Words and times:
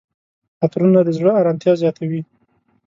عطرونه 0.63 0.99
د 1.05 1.09
زړه 1.17 1.31
آرامتیا 1.41 1.73
زیاتوي. 1.81 2.21